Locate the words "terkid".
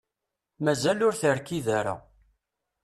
1.21-1.67